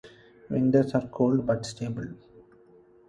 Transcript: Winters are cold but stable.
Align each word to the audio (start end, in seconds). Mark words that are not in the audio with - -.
Winters 0.49 0.95
are 0.95 1.05
cold 1.09 1.45
but 1.45 1.63
stable. 1.63 2.15